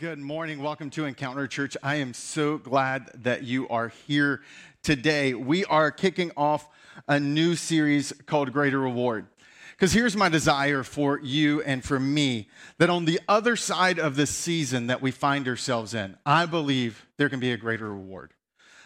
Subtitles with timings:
[0.00, 0.62] Good morning.
[0.62, 1.76] Welcome to Encounter Church.
[1.82, 4.40] I am so glad that you are here
[4.82, 5.34] today.
[5.34, 6.66] We are kicking off
[7.06, 9.26] a new series called Greater Reward.
[9.72, 14.16] Because here's my desire for you and for me that on the other side of
[14.16, 18.32] this season that we find ourselves in, I believe there can be a greater reward.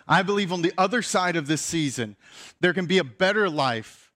[0.09, 2.17] I believe on the other side of this season,
[2.59, 4.11] there can be a better life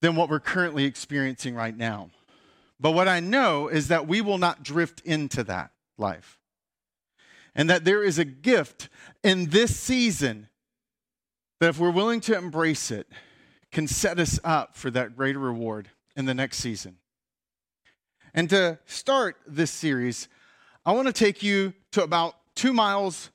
[0.00, 2.08] than what we're currently experiencing right now.
[2.80, 6.38] But what I know is that we will not drift into that life.
[7.54, 8.88] And that there is a gift
[9.22, 10.48] in this season
[11.60, 13.06] that, if we're willing to embrace it,
[13.70, 16.96] can set us up for that greater reward in the next season.
[18.34, 20.28] And to start this series,
[20.84, 23.30] I want to take you to about two miles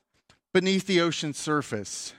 [0.52, 2.12] beneath the ocean surface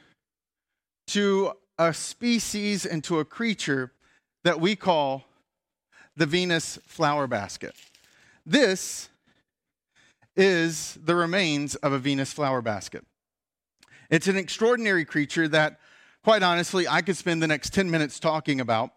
[1.07, 3.91] to a species and to a creature
[4.43, 5.23] that we call
[6.15, 7.76] the Venus flower basket.
[8.45, 9.09] This
[10.35, 13.05] is the remains of a Venus flower basket.
[14.10, 15.79] It's an extraordinary creature that,
[16.23, 18.91] quite honestly, I could spend the next 10 minutes talking about.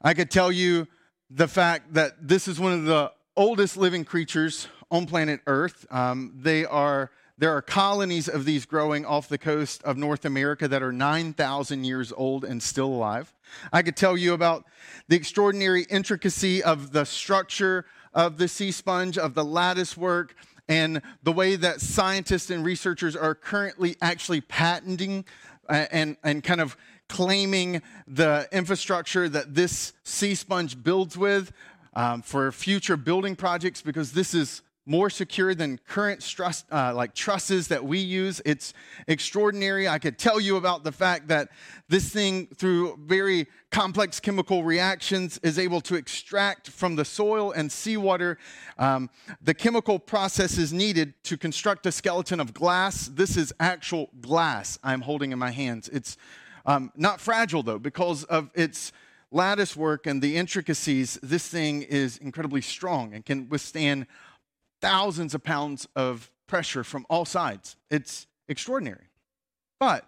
[0.00, 0.86] I could tell you
[1.30, 5.86] the fact that this is one of the oldest living creatures on planet Earth.
[5.90, 10.68] Um, they are there are colonies of these growing off the coast of North America
[10.68, 13.34] that are 9,000 years old and still alive.
[13.72, 14.64] I could tell you about
[15.08, 20.36] the extraordinary intricacy of the structure of the sea sponge, of the lattice work,
[20.68, 25.24] and the way that scientists and researchers are currently actually patenting
[25.68, 26.76] uh, and, and kind of
[27.08, 31.52] claiming the infrastructure that this sea sponge builds with
[31.94, 37.14] um, for future building projects because this is more secure than current struss, uh, like
[37.14, 38.42] trusses that we use.
[38.44, 38.74] It's
[39.08, 39.88] extraordinary.
[39.88, 41.48] I could tell you about the fact that
[41.88, 47.72] this thing, through very complex chemical reactions, is able to extract from the soil and
[47.72, 48.38] seawater
[48.78, 49.08] um,
[49.40, 53.08] the chemical processes needed to construct a skeleton of glass.
[53.08, 55.88] This is actual glass I'm holding in my hands.
[55.88, 56.16] It's
[56.66, 58.92] um, not fragile though, because of its
[59.30, 61.18] lattice work and the intricacies.
[61.22, 64.06] This thing is incredibly strong and can withstand
[64.84, 67.76] thousands of pounds of pressure from all sides.
[67.90, 69.08] It's extraordinary.
[69.80, 70.06] But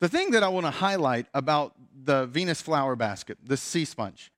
[0.00, 4.32] the thing that I want to highlight about the Venus flower basket, the sea sponge,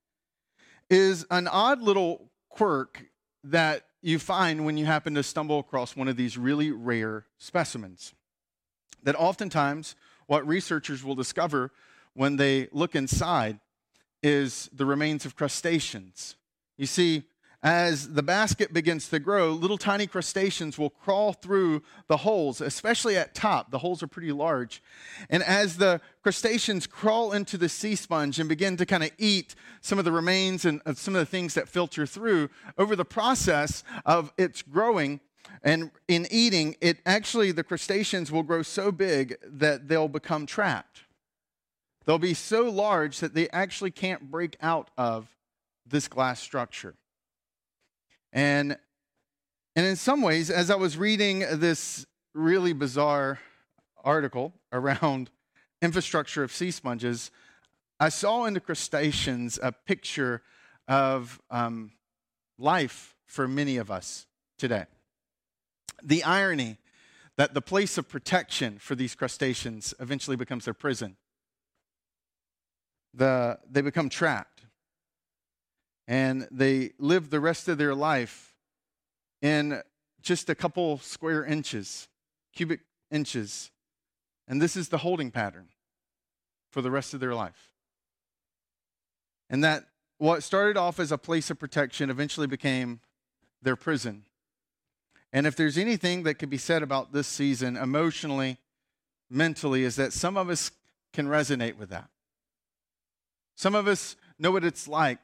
[0.90, 3.06] is an odd little quirk
[3.44, 8.12] that you find when you happen to stumble across one of these really rare specimens.
[9.02, 9.96] That oftentimes,
[10.26, 11.72] what researchers will discover
[12.12, 13.60] when they look inside
[14.22, 16.36] is the remains of crustaceans.
[16.76, 17.22] You see,
[17.64, 23.16] as the basket begins to grow, little tiny crustaceans will crawl through the holes, especially
[23.16, 23.70] at top.
[23.70, 24.82] The holes are pretty large.
[25.30, 29.54] And as the crustaceans crawl into the sea sponge and begin to kind of eat
[29.80, 33.82] some of the remains and some of the things that filter through, over the process
[34.04, 35.20] of its growing,
[35.62, 41.04] and in eating, it actually, the crustaceans will grow so big that they'll become trapped.
[42.04, 45.30] They'll be so large that they actually can't break out of
[45.86, 46.96] this glass structure.
[48.34, 48.76] And,
[49.76, 53.38] and in some ways, as I was reading this really bizarre
[54.02, 55.30] article around
[55.82, 57.30] infrastructure of sea sponges,
[58.00, 60.42] I saw in the crustaceans a picture
[60.88, 61.92] of um,
[62.58, 64.26] life for many of us
[64.58, 64.86] today.
[66.02, 66.78] The irony
[67.36, 71.16] that the place of protection for these crustaceans eventually becomes their prison.
[73.14, 74.53] The, they become trapped
[76.06, 78.54] and they live the rest of their life
[79.40, 79.82] in
[80.22, 82.08] just a couple square inches,
[82.54, 83.70] cubic inches.
[84.48, 85.68] And this is the holding pattern
[86.70, 87.70] for the rest of their life.
[89.48, 89.84] And that
[90.18, 93.00] what started off as a place of protection eventually became
[93.62, 94.24] their prison.
[95.32, 98.58] And if there's anything that could be said about this season emotionally,
[99.28, 100.70] mentally, is that some of us
[101.12, 102.08] can resonate with that.
[103.56, 105.18] Some of us know what it's like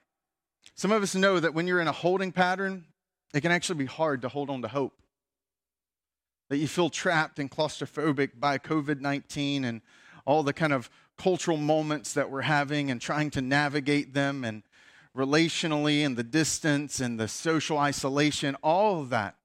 [0.75, 2.85] some of us know that when you're in a holding pattern,
[3.35, 4.95] it can actually be hard to hold on to hope.
[6.49, 9.83] That you feel trapped and claustrophobic by COVID 19 and
[10.25, 14.63] all the kind of cultural moments that we're having and trying to navigate them and
[15.17, 19.37] relationally and the distance and the social isolation, all of that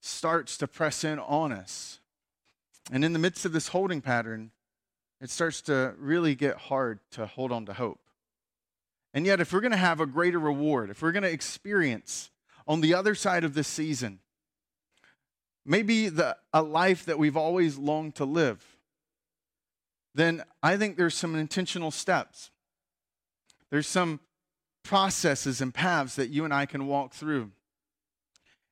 [0.00, 2.00] starts to press in on us.
[2.90, 4.50] And in the midst of this holding pattern,
[5.20, 8.00] it starts to really get hard to hold on to hope.
[9.12, 12.30] And yet, if we're going to have a greater reward, if we're going to experience
[12.66, 14.20] on the other side of this season,
[15.66, 18.64] maybe the, a life that we've always longed to live,
[20.14, 22.50] then I think there's some intentional steps.
[23.70, 24.20] There's some
[24.82, 27.50] processes and paths that you and I can walk through.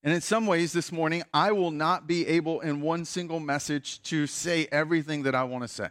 [0.02, 4.02] And in some ways, this morning, I will not be able in one single message
[4.04, 5.88] to say everything that I want to say.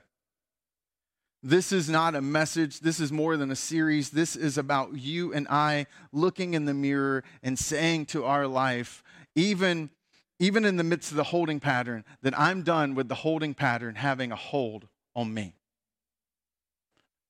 [1.44, 2.80] This is not a message.
[2.80, 4.10] This is more than a series.
[4.10, 9.04] This is about you and I looking in the mirror and saying to our life,
[9.36, 9.92] even,
[10.40, 13.96] even in the midst of the holding pattern, that I'm done with the holding pattern
[13.96, 15.54] having a hold on me.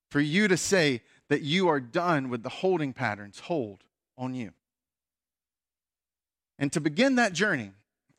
[0.09, 3.83] For you to say that you are done with the holding patterns hold
[4.18, 4.51] on you.
[6.57, 7.71] And to begin that journey,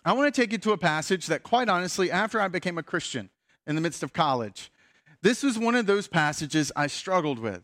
[0.05, 2.83] I want to take you to a passage that, quite honestly, after I became a
[2.83, 3.31] Christian
[3.67, 4.71] in the midst of college,
[5.23, 7.63] this was one of those passages I struggled with.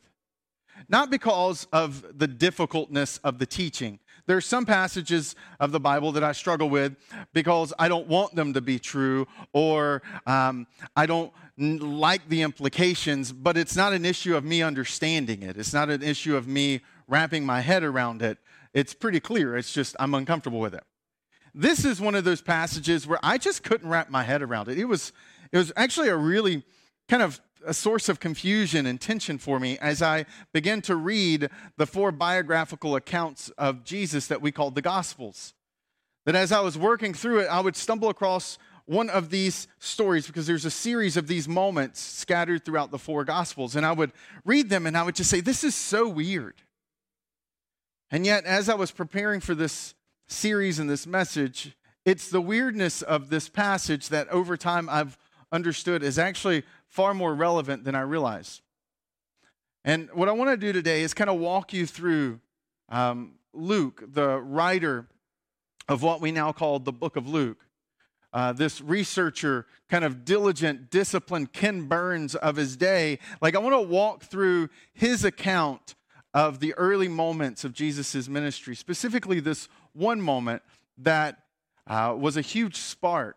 [0.89, 4.01] Not because of the difficultness of the teaching.
[4.27, 6.97] There are some passages of the Bible that I struggle with
[7.33, 10.67] because I don't want them to be true or um,
[10.97, 15.57] I don't like the implications, but it's not an issue of me understanding it.
[15.57, 18.39] It's not an issue of me wrapping my head around it.
[18.73, 19.57] It's pretty clear.
[19.57, 20.85] It's just I'm uncomfortable with it.
[21.55, 24.79] This is one of those passages where I just couldn't wrap my head around it.
[24.79, 25.13] It was,
[25.53, 26.65] it was actually a really
[27.09, 31.49] kind of a source of confusion and tension for me as I began to read
[31.77, 35.55] the four biographical accounts of Jesus that we called the Gospels.
[36.27, 40.27] That as I was working through it, I would stumble across one of these stories
[40.27, 43.77] because there's a series of these moments scattered throughout the four Gospels.
[43.77, 44.13] And I would
[44.45, 46.55] read them and I would just say, This is so weird.
[48.11, 49.95] And yet, as I was preparing for this
[50.27, 55.19] series and this message, it's the weirdness of this passage that over time I've
[55.55, 58.61] understood is actually far more relevant than I realize.
[59.85, 62.41] And what I want to do today is kind of walk you through
[62.89, 65.07] um, Luke, the writer
[65.89, 67.59] of what we now call the book of Luke.
[68.33, 73.21] Uh, this researcher, kind of diligent, disciplined Ken Burns of his day.
[73.41, 75.95] Like, I want to walk through his account
[76.33, 80.63] of the early moments of Jesus' ministry, specifically this one moment
[80.99, 81.45] that
[81.87, 83.37] uh, was a huge spark.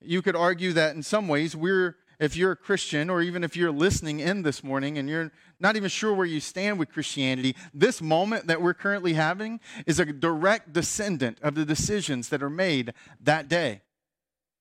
[0.00, 3.56] You could argue that in some ways we're if you're a Christian or even if
[3.56, 7.54] you're listening in this morning and you're not even sure where you stand with Christianity,
[7.74, 12.50] this moment that we're currently having is a direct descendant of the decisions that are
[12.50, 13.82] made that day.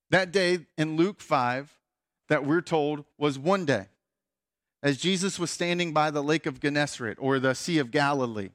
[0.09, 1.79] That day in Luke 5
[2.27, 3.87] that we're told was one day.
[4.83, 8.49] As Jesus was standing by the lake of Gennesaret or the Sea of Galilee,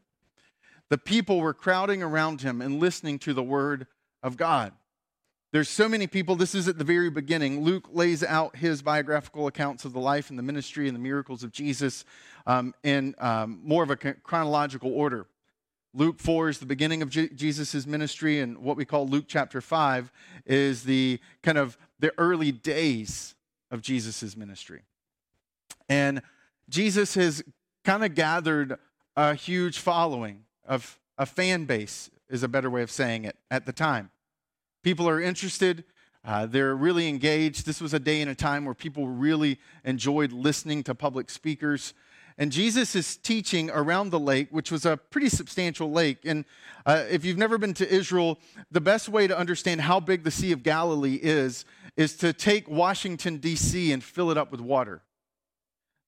[0.88, 3.86] the people were crowding around him and listening to the word
[4.22, 4.72] of God.
[5.52, 6.36] There's so many people.
[6.36, 7.64] This is at the very beginning.
[7.64, 11.42] Luke lays out his biographical accounts of the life and the ministry and the miracles
[11.42, 12.04] of Jesus
[12.46, 15.26] um, in um, more of a chronological order.
[15.92, 19.60] Luke 4 is the beginning of Je- Jesus' ministry, and what we call Luke chapter
[19.60, 20.12] 5
[20.46, 23.34] is the kind of the early days
[23.72, 24.82] of Jesus' ministry.
[25.88, 26.22] And
[26.68, 27.42] Jesus has
[27.84, 28.78] kind of gathered
[29.16, 33.66] a huge following of a fan base, is a better way of saying it, at
[33.66, 34.10] the time.
[34.82, 35.84] People are interested.
[36.24, 37.66] Uh, they're really engaged.
[37.66, 41.94] This was a day and a time where people really enjoyed listening to public speakers.
[42.38, 46.18] And Jesus is teaching around the lake, which was a pretty substantial lake.
[46.24, 46.44] And
[46.86, 48.38] uh, if you've never been to Israel,
[48.70, 51.64] the best way to understand how big the Sea of Galilee is,
[51.96, 55.02] is to take Washington, D.C., and fill it up with water.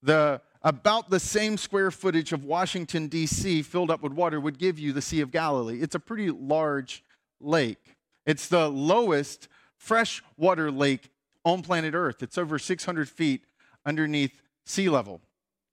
[0.03, 4.79] The, about the same square footage of Washington, D.C., filled up with water would give
[4.79, 5.81] you the Sea of Galilee.
[5.83, 7.05] It's a pretty large
[7.41, 7.97] lake.
[8.27, 11.11] It's the lowest freshwater lake
[11.45, 12.23] on planet Earth.
[12.23, 13.45] It's over 600 feet
[13.85, 15.21] underneath sea level.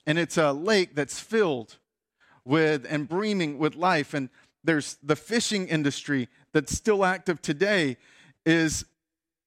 [0.05, 1.77] And it's a lake that's filled
[2.43, 4.13] with and brimming with life.
[4.13, 4.29] And
[4.63, 7.97] there's the fishing industry that's still active today
[8.45, 8.85] is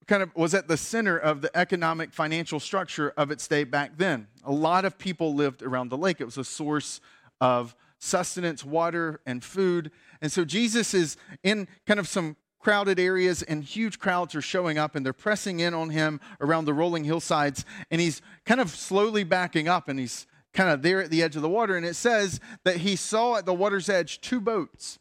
[0.06, 3.96] kind of was at the center of the economic financial structure of its day back
[3.96, 4.26] then.
[4.44, 6.20] A lot of people lived around the lake.
[6.20, 7.00] It was a source
[7.40, 9.90] of sustenance, water, and food.
[10.20, 14.78] And so Jesus is in kind of some crowded areas and huge crowds are showing
[14.78, 18.70] up and they're pressing in on him around the rolling hillsides and he's kind of
[18.70, 21.84] slowly backing up and he's kind of there at the edge of the water and
[21.84, 24.98] it says that he saw at the water's edge two boats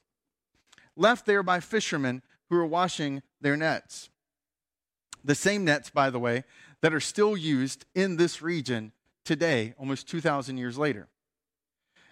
[0.95, 4.09] left there by fishermen who were washing their nets
[5.23, 6.43] the same nets by the way
[6.81, 8.91] that are still used in this region
[9.23, 11.07] today almost 2000 years later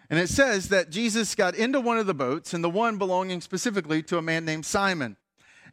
[0.10, 3.42] and it says that Jesus got into one of the boats, and the one belonging
[3.42, 5.18] specifically to a man named Simon.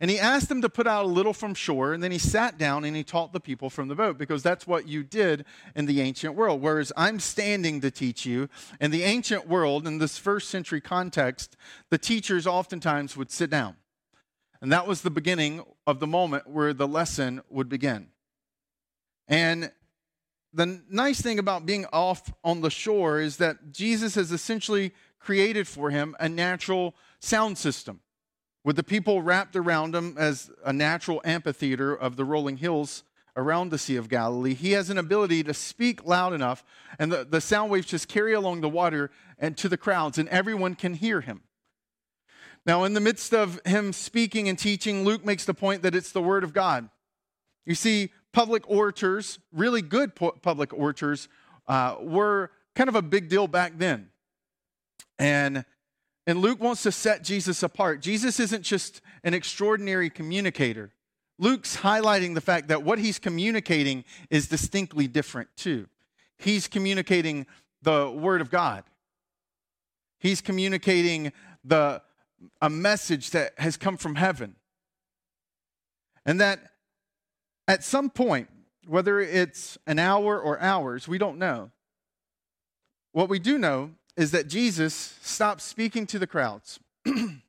[0.01, 2.59] And he asked them to put out a little from shore, and then he sat
[2.59, 5.87] down and he taught the people from the boat because that's what you did in
[5.87, 6.61] the ancient world.
[6.61, 8.49] Whereas I'm standing to teach you,
[8.81, 11.57] in the ancient world, in this first century context,
[11.91, 13.77] the teachers oftentimes would sit down.
[14.61, 18.09] And that was the beginning of the moment where the lesson would begin.
[19.29, 19.71] And
[20.53, 25.69] the nice thing about being off on the shore is that Jesus has essentially created
[25.69, 28.01] for him a natural sound system
[28.67, 33.05] with the people wrapped around him as a natural amphitheater of the rolling hills
[33.37, 36.65] around the Sea of Galilee, he has an ability to speak loud enough,
[36.99, 40.29] and the, the sound waves just carry along the water and to the crowds, and
[40.31, 41.43] everyone can hear him.
[42.67, 46.11] Now, in the midst of him speaking and teaching, Luke makes the point that it's
[46.11, 46.91] the Word of God.
[47.67, 51.29] You see, public orators, really good public orators,
[51.69, 54.11] uh, were kind of a big deal back then.
[55.21, 55.65] And,
[56.27, 58.01] and Luke wants to set Jesus apart.
[58.01, 60.93] Jesus isn't just an extraordinary communicator.
[61.39, 65.87] Luke's highlighting the fact that what he's communicating is distinctly different too.
[66.39, 67.47] He's communicating
[67.83, 68.85] the Word of God.
[70.19, 72.03] He's communicating the,
[72.61, 74.57] a message that has come from heaven.
[76.25, 76.73] And that
[77.69, 78.49] at some point,
[78.87, 81.71] whether it's an hour or hours, we don't know.
[83.13, 87.43] What we do know is that Jesus stops speaking to the crowds and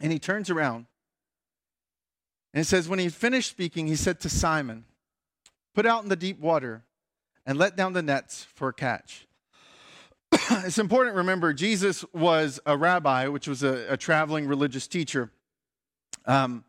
[0.00, 0.86] he turns around
[2.56, 4.86] and it says, When he finished speaking, he said to Simon,
[5.74, 6.84] Put out in the deep water
[7.44, 9.26] and let down the nets for a catch.
[10.32, 15.30] it's important to remember Jesus was a rabbi, which was a, a traveling religious teacher.
[16.24, 16.64] Um,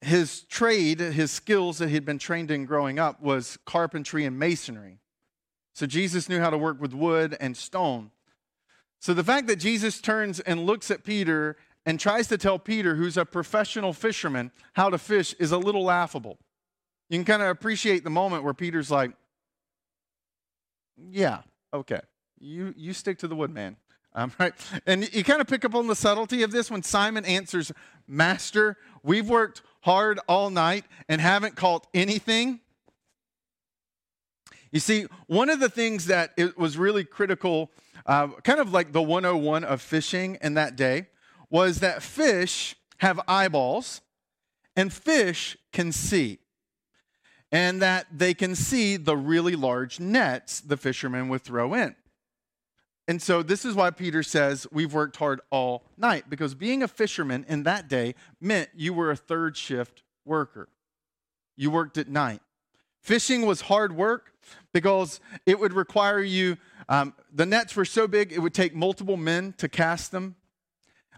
[0.00, 4.98] his trade, his skills that he'd been trained in growing up was carpentry and masonry.
[5.72, 8.10] So Jesus knew how to work with wood and stone.
[9.00, 12.96] So the fact that Jesus turns and looks at Peter and tries to tell Peter,
[12.96, 16.38] who's a professional fisherman, how to fish is a little laughable.
[17.08, 19.12] You can kind of appreciate the moment where Peter's like,
[20.96, 22.00] Yeah, okay.
[22.38, 23.76] You, you stick to the wood, man.
[24.14, 24.54] Um, right?
[24.86, 27.70] And you kind of pick up on the subtlety of this when Simon answers,
[28.08, 32.60] Master, we've worked hard all night and haven't caught anything.
[34.72, 37.70] You see, one of the things that it was really critical,
[38.04, 41.06] uh, kind of like the 101 of fishing in that day,
[41.50, 44.00] was that fish have eyeballs
[44.74, 46.38] and fish can see.
[47.52, 51.94] And that they can see the really large nets the fishermen would throw in.
[53.08, 56.88] And so this is why Peter says we've worked hard all night because being a
[56.88, 60.68] fisherman in that day meant you were a third shift worker.
[61.56, 62.42] You worked at night.
[63.06, 64.32] Fishing was hard work
[64.72, 66.56] because it would require you,
[66.88, 70.34] um, the nets were so big, it would take multiple men to cast them.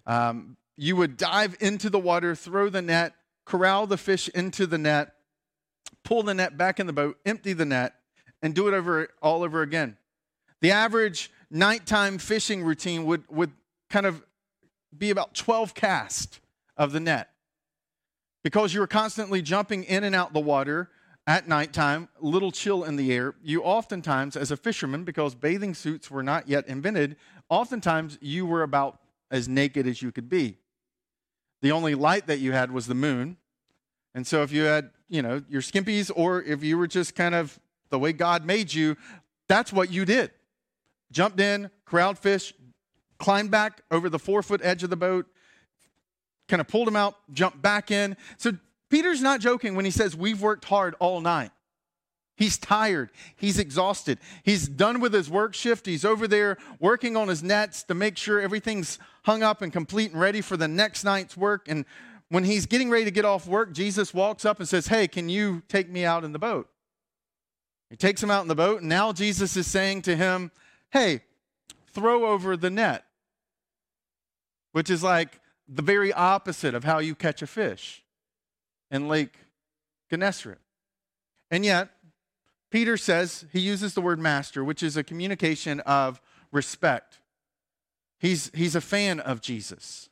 [0.06, 3.14] Um, you would dive into the water, throw the net,
[3.46, 5.14] corral the fish into the net,
[6.04, 7.94] pull the net back in the boat, empty the net,
[8.42, 9.96] and do it over all over again.
[10.60, 13.52] The average nighttime fishing routine would, would
[13.88, 14.22] kind of
[14.94, 16.38] be about 12 casts
[16.76, 17.30] of the net.
[18.44, 20.90] Because you were constantly jumping in and out the water
[21.28, 26.10] at nighttime, little chill in the air, you oftentimes, as a fisherman, because bathing suits
[26.10, 27.16] were not yet invented,
[27.50, 28.98] oftentimes you were about
[29.30, 30.56] as naked as you could be.
[31.60, 33.36] The only light that you had was the moon.
[34.14, 37.34] And so if you had, you know, your skimpies or if you were just kind
[37.34, 38.96] of the way God made you,
[39.48, 40.30] that's what you did
[41.10, 42.54] jumped in, crowd fish,
[43.18, 45.26] climbed back over the four foot edge of the boat,
[46.48, 48.16] kind of pulled him out, jumped back in.
[48.36, 48.52] So
[48.90, 51.50] Peter's not joking when he says, We've worked hard all night.
[52.36, 53.10] He's tired.
[53.34, 54.18] He's exhausted.
[54.44, 55.86] He's done with his work shift.
[55.86, 60.12] He's over there working on his nets to make sure everything's hung up and complete
[60.12, 61.66] and ready for the next night's work.
[61.68, 61.84] And
[62.28, 65.28] when he's getting ready to get off work, Jesus walks up and says, Hey, can
[65.28, 66.68] you take me out in the boat?
[67.90, 70.50] He takes him out in the boat, and now Jesus is saying to him,
[70.90, 71.22] hey,
[71.92, 73.04] throw over the net,
[74.72, 78.02] which is like the very opposite of how you catch a fish
[78.90, 79.36] in Lake
[80.10, 80.58] Gennesaret.
[81.50, 81.90] And yet,
[82.70, 86.20] Peter says he uses the word master, which is a communication of
[86.52, 87.20] respect.
[88.18, 90.08] He's, he's a fan of Jesus.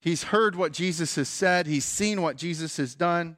[0.00, 3.36] He's heard what Jesus has said, he's seen what Jesus has done,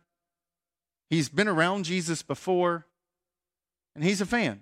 [1.09, 2.87] he's been around Jesus before,
[3.95, 4.61] and he's a fan.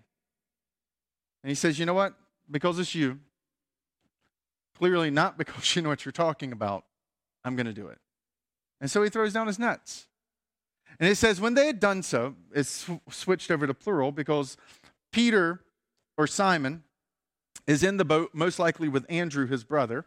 [1.43, 2.15] And he says, You know what?
[2.51, 3.19] Because it's you,
[4.77, 6.85] clearly not because you know what you're talking about,
[7.45, 7.99] I'm going to do it.
[8.81, 10.07] And so he throws down his nets.
[11.01, 14.57] And it says, when they had done so, it's switched over to plural because
[15.13, 15.61] Peter
[16.17, 16.83] or Simon
[17.67, 20.07] is in the boat, most likely with Andrew, his brother.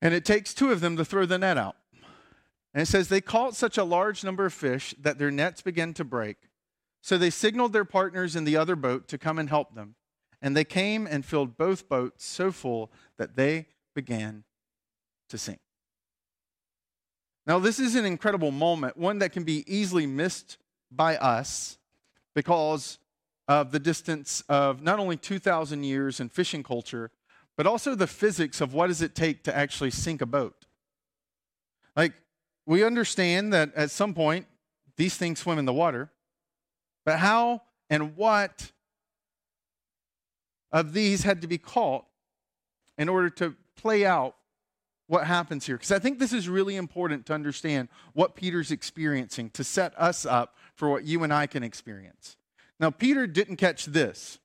[0.00, 1.76] And it takes two of them to throw the net out.
[2.74, 5.94] And it says, they caught such a large number of fish that their nets began
[5.94, 6.36] to break.
[7.00, 9.94] So they signaled their partners in the other boat to come and help them.
[10.42, 14.44] And they came and filled both boats so full that they began
[15.30, 15.60] to sink.
[17.46, 20.58] Now, this is an incredible moment, one that can be easily missed
[20.90, 21.78] by us
[22.34, 22.98] because
[23.46, 27.10] of the distance of not only 2,000 years in fishing culture,
[27.56, 30.66] but also the physics of what does it take to actually sink a boat.
[31.94, 32.12] Like,
[32.66, 34.46] we understand that at some point
[34.96, 36.10] these things swim in the water,
[37.04, 38.72] but how and what
[40.72, 42.04] of these had to be caught
[42.98, 44.34] in order to play out
[45.06, 45.76] what happens here?
[45.76, 50.26] Because I think this is really important to understand what Peter's experiencing to set us
[50.26, 52.36] up for what you and I can experience.
[52.80, 54.38] Now, Peter didn't catch this.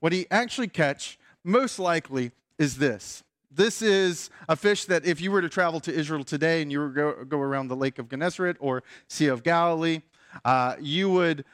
[0.00, 3.22] What he actually catch, most likely, is this.
[3.50, 6.80] This is a fish that if you were to travel to Israel today and you
[6.80, 10.00] were go, go around the Lake of Gennesaret or Sea of Galilee,
[10.44, 11.44] uh, you would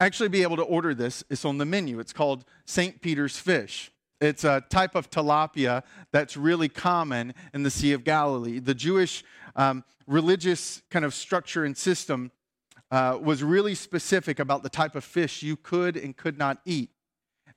[0.00, 1.22] actually be able to order this.
[1.30, 2.00] It's on the menu.
[2.00, 3.00] It's called St.
[3.00, 3.91] Peter's fish.
[4.22, 8.60] It's a type of tilapia that's really common in the Sea of Galilee.
[8.60, 9.24] The Jewish
[9.56, 12.30] um, religious kind of structure and system
[12.92, 16.90] uh, was really specific about the type of fish you could and could not eat.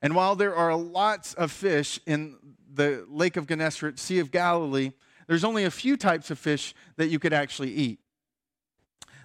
[0.02, 2.36] And while there are lots of fish in
[2.74, 4.90] the Lake of Gennesaret, Sea of Galilee,
[5.28, 8.00] there's only a few types of fish that you could actually eat.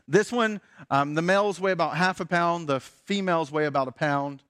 [0.08, 3.92] This one, um, the males weigh about half a pound, the females weigh about a
[3.92, 4.44] pound.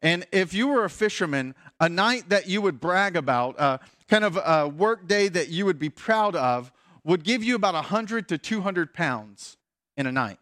[0.00, 3.78] And if you were a fisherman, a night that you would brag about, uh,
[4.08, 6.72] kind of a work day that you would be proud of,
[7.04, 9.56] would give you about 100 to 200 pounds
[9.96, 10.38] in a night.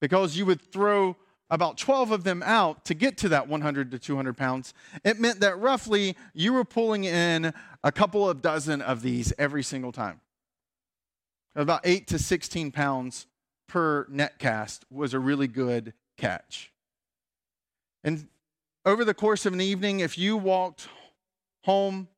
[0.00, 1.16] Because you would throw
[1.50, 4.72] about 12 of them out to get to that 100 to 200 pounds,
[5.04, 7.52] it meant that roughly you were pulling in
[7.82, 10.20] a couple of dozen of these every single time.
[11.56, 13.26] About 8 to 16 pounds
[13.68, 16.72] per net cast was a really good catch.
[18.02, 18.28] And
[18.84, 20.88] over the course of an evening, if you walked
[21.64, 22.08] home,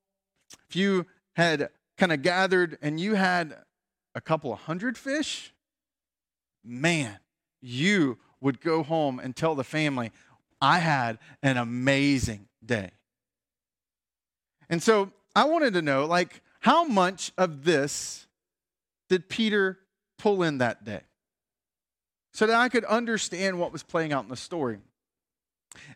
[0.68, 3.56] if you had kind of gathered and you had
[4.14, 5.52] a couple of hundred fish,
[6.64, 7.18] man,
[7.60, 10.12] you would go home and tell the family,
[10.60, 12.90] I had an amazing day.
[14.68, 18.26] And so I wanted to know, like, how much of this
[19.08, 19.78] did Peter
[20.18, 21.00] pull in that day?
[22.32, 24.78] So that I could understand what was playing out in the story.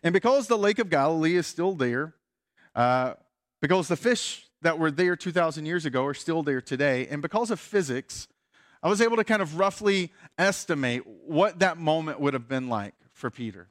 [0.03, 2.13] And because the Lake of Galilee is still there,
[2.75, 3.13] uh,
[3.61, 7.51] because the fish that were there 2,000 years ago are still there today, and because
[7.51, 8.27] of physics,
[8.81, 12.93] I was able to kind of roughly estimate what that moment would have been like
[13.13, 13.69] for Peter.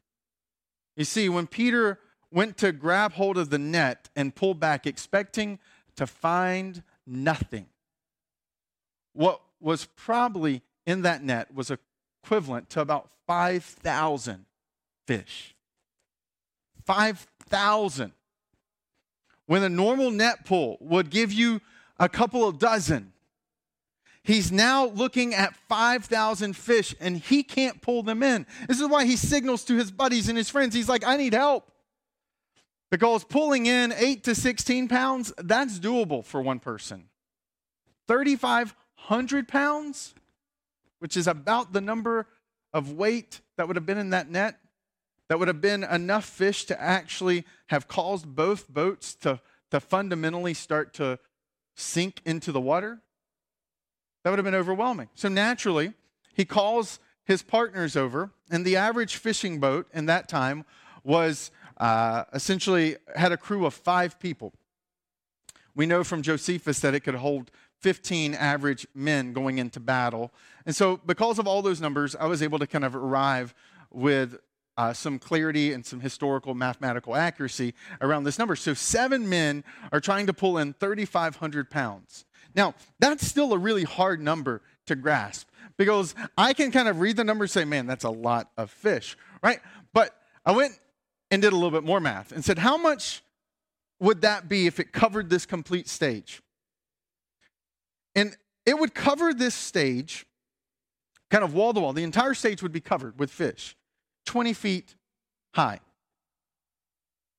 [0.96, 5.58] You see, when Peter went to grab hold of the net and pull back, expecting
[5.96, 7.66] to find nothing,
[9.12, 14.44] what was probably in that net was equivalent to about 5,000
[15.06, 15.55] fish.
[16.86, 18.12] 5,000.
[19.46, 21.60] When a normal net pull would give you
[21.98, 23.12] a couple of dozen,
[24.26, 28.44] He's now looking at 5,000 fish and he can't pull them in.
[28.66, 30.74] This is why he signals to his buddies and his friends.
[30.74, 31.70] He's like, I need help.
[32.90, 37.04] Because pulling in 8 to 16 pounds, that's doable for one person.
[38.08, 40.12] 3,500 pounds,
[40.98, 42.26] which is about the number
[42.72, 44.58] of weight that would have been in that net,
[45.28, 50.54] that would have been enough fish to actually have caused both boats to, to fundamentally
[50.54, 51.18] start to
[51.74, 53.00] sink into the water.
[54.22, 55.08] That would have been overwhelming.
[55.14, 55.92] So naturally,
[56.34, 60.64] he calls his partners over, and the average fishing boat in that time
[61.02, 64.52] was uh, essentially had a crew of five people.
[65.74, 70.32] We know from Josephus that it could hold 15 average men going into battle.
[70.64, 73.54] And so, because of all those numbers, I was able to kind of arrive
[73.90, 74.38] with
[74.76, 78.56] uh, some clarity and some historical mathematical accuracy around this number.
[78.56, 82.24] So, seven men are trying to pull in 3,500 pounds.
[82.54, 87.16] Now, that's still a really hard number to grasp because I can kind of read
[87.16, 89.60] the number and say, man, that's a lot of fish, right?
[89.92, 90.72] But I went
[91.30, 93.22] and did a little bit more math and said, how much
[94.00, 96.42] would that be if it covered this complete stage?
[98.14, 100.26] And it would cover this stage
[101.30, 101.92] kind of wall to wall.
[101.92, 103.76] The entire stage would be covered with fish,
[104.26, 104.94] 20 feet
[105.54, 105.80] high.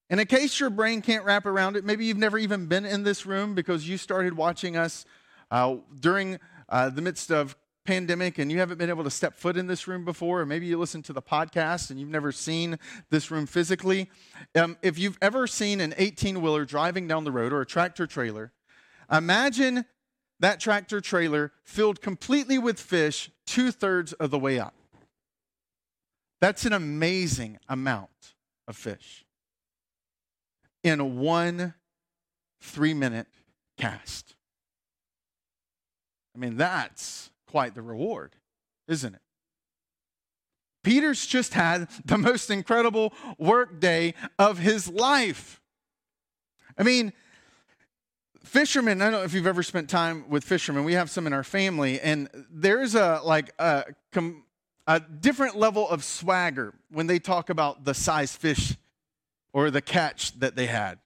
[0.09, 3.03] And in case your brain can't wrap around it, maybe you've never even been in
[3.03, 5.05] this room because you started watching us
[5.51, 9.57] uh, during uh, the midst of pandemic and you haven't been able to step foot
[9.57, 12.77] in this room before, or maybe you listen to the podcast and you've never seen
[13.09, 14.09] this room physically.
[14.55, 18.05] Um, if you've ever seen an 18 wheeler driving down the road or a tractor
[18.05, 18.51] trailer,
[19.11, 19.85] imagine
[20.39, 24.73] that tractor trailer filled completely with fish two thirds of the way up.
[26.39, 28.35] That's an amazing amount
[28.67, 29.25] of fish
[30.83, 31.73] in one
[32.61, 33.27] three minute
[33.77, 34.35] cast.
[36.35, 38.35] I mean, that's quite the reward,
[38.87, 39.21] isn't it?
[40.83, 45.59] Peter's just had the most incredible work day of his life.
[46.77, 47.11] I mean,
[48.43, 50.83] fishermen, I don't know if you've ever spent time with fishermen.
[50.83, 53.85] We have some in our family, and there's a like a,
[54.87, 58.75] a different level of swagger when they talk about the size fish
[59.53, 60.97] or the catch that they had.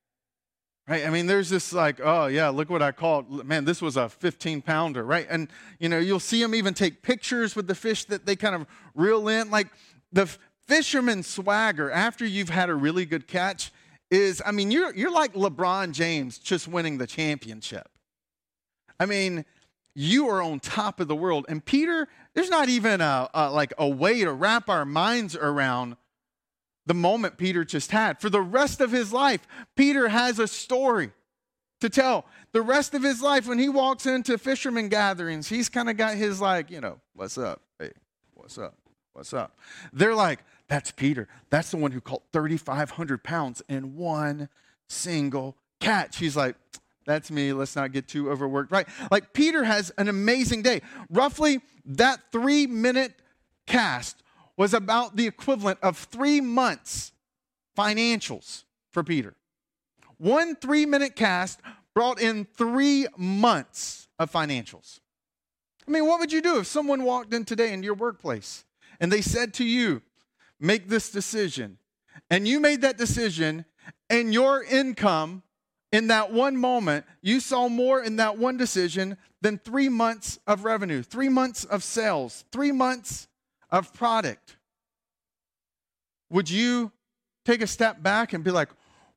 [0.88, 1.06] Right?
[1.06, 3.30] I mean, there's this like, oh yeah, look what I caught.
[3.46, 5.26] Man, this was a 15 pounder, right?
[5.30, 5.48] And
[5.80, 8.67] you know, you'll see them even take pictures with the fish that they kind of
[8.94, 9.50] reel in.
[9.50, 9.67] Like
[10.12, 10.26] the
[10.67, 13.72] fisherman swagger after you've had a really good catch
[14.10, 17.88] is, I mean, you're you're like LeBron James just winning the championship.
[19.00, 19.46] I mean,
[19.93, 21.45] you are on top of the world.
[21.49, 25.97] And Peter, there's not even a, a like a way to wrap our minds around
[26.86, 28.19] the moment Peter just had.
[28.19, 31.12] For the rest of his life, Peter has a story
[31.80, 32.25] to tell.
[32.54, 36.15] The rest of his life, when he walks into fishermen gatherings, he's kind of got
[36.15, 37.62] his, like, you know, what's up?
[37.80, 37.91] Hey,
[38.34, 38.75] what's up?
[39.13, 39.58] What's up?
[39.93, 41.27] They're like, that's Peter.
[41.49, 44.49] That's the one who caught 3,500 pounds in one
[44.89, 46.17] single catch.
[46.17, 46.56] He's like,
[47.06, 47.54] that's me.
[47.54, 48.88] Let's not get too overworked, right?
[49.10, 50.82] Like, Peter has an amazing day.
[51.10, 53.14] Roughly that three minute
[53.66, 54.24] cast
[54.58, 57.12] was about the equivalent of three months
[57.78, 59.34] financials for Peter.
[60.18, 61.60] One three minute cast
[61.94, 65.00] brought in three months of financials.
[65.88, 68.66] I mean, what would you do if someone walked in today in your workplace
[69.00, 70.02] and they said to you,
[70.60, 71.80] make this decision,
[72.30, 73.66] and you made that decision,
[74.10, 75.42] and your income
[75.91, 80.63] in that one moment, you saw more in that one decision than three months of
[80.63, 83.27] revenue, three months of sales, three months
[83.69, 84.58] of product,
[86.30, 86.91] would you
[87.45, 88.69] take a step back and be like,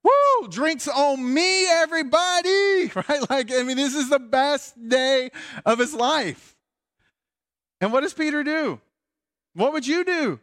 [0.02, 3.30] woo, drinks on me, everybody, right?
[3.30, 5.30] Like, I mean, this is the best day
[5.64, 6.56] of his life.
[7.80, 8.80] And what does Peter do?
[9.54, 10.40] What would you do?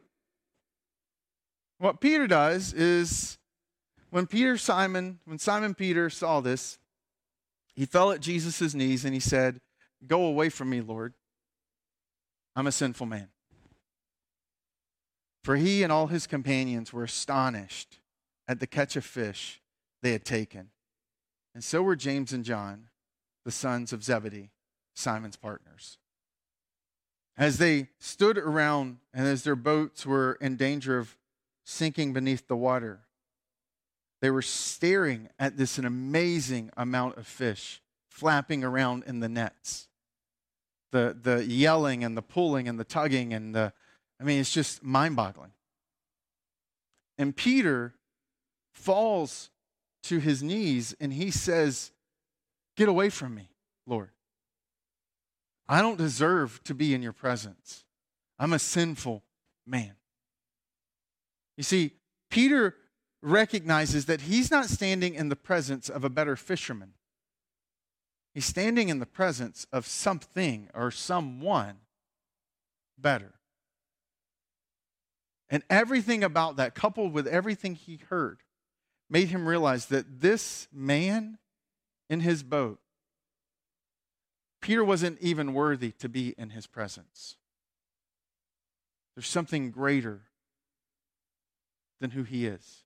[1.80, 3.38] What Peter does is
[4.12, 6.78] when Peter Simon, when Simon Peter saw this,
[7.74, 9.60] he fell at Jesus' knees and he said,
[10.06, 11.14] Go away from me, Lord.
[12.56, 13.30] I'm a sinful man.
[15.44, 18.00] For he and all his companions were astonished
[18.48, 19.62] at the catch of fish
[20.02, 20.70] they had taken.
[21.56, 22.90] And so were James and John,
[23.46, 24.52] the sons of Zebedee,
[24.94, 25.98] Simon's partners.
[27.38, 31.16] As they stood around and as their boats were in danger of
[31.64, 33.02] sinking beneath the water,
[34.22, 39.88] they were staring at this an amazing amount of fish flapping around in the nets.
[40.92, 43.74] The, the yelling and the pulling and the tugging and the
[44.22, 45.52] I mean, it's just mind boggling.
[47.18, 47.96] And Peter
[48.72, 49.50] falls
[50.04, 51.92] to his knees and he says,
[52.78, 53.50] Get away from me,
[53.88, 54.12] Lord.
[55.68, 57.84] I don't deserve to be in your presence.
[58.38, 59.24] I'm a sinful
[59.66, 59.94] man.
[61.58, 61.94] You see,
[62.30, 62.76] Peter
[63.22, 66.94] recognizes that he's not standing in the presence of a better fisherman.
[68.34, 71.78] He's standing in the presence of something or someone
[72.98, 73.34] better.
[75.50, 78.40] And everything about that, coupled with everything he heard,
[79.10, 81.38] made him realize that this man
[82.10, 82.80] in his boat,
[84.62, 87.36] Peter wasn't even worthy to be in his presence.
[89.16, 90.22] There's something greater
[92.00, 92.84] than who he is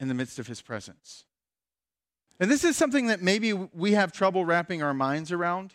[0.00, 1.24] in the midst of his presence.
[2.40, 5.74] And this is something that maybe we have trouble wrapping our minds around.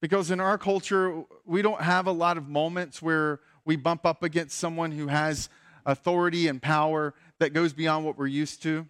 [0.00, 4.22] Because in our culture, we don't have a lot of moments where we bump up
[4.22, 5.48] against someone who has
[5.84, 8.86] authority and power that goes beyond what we're used to.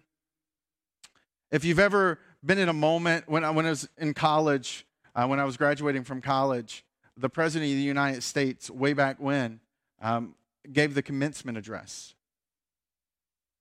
[1.51, 5.25] If you've ever been in a moment when I, when I was in college, uh,
[5.25, 6.83] when I was graduating from college,
[7.15, 9.59] the President of the United States, way back when,
[10.01, 10.35] um,
[10.71, 12.13] gave the commencement address.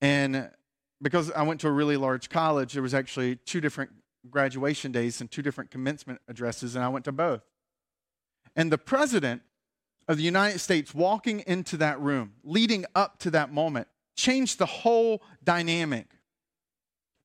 [0.06, 0.50] And
[1.02, 3.90] because I went to a really large college, there was actually two different
[4.30, 7.42] graduation days and two different commencement addresses, and I went to both.
[8.54, 9.42] And the president
[10.06, 14.66] of the United States walking into that room, leading up to that moment, changed the
[14.66, 16.06] whole dynamic.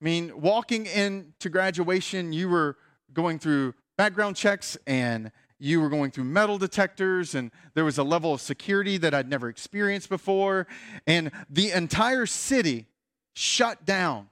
[0.02, 2.78] I mean, walking into graduation, you were
[3.14, 5.32] going through background checks and
[5.62, 9.30] you were going through metal detectors, and there was a level of security that I'd
[9.30, 10.68] never experienced before.
[11.06, 12.88] And the entire city
[13.34, 14.30] shut down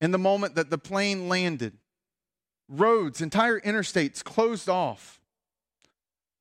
[0.00, 1.74] in the moment that the plane landed.
[2.68, 5.20] Roads, entire interstates closed off